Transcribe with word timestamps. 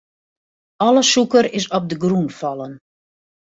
Alle 0.87 1.03
sûker 1.11 1.45
is 1.59 1.65
op 1.77 1.83
de 1.89 1.95
grûn 2.03 2.27
fallen. 2.39 2.73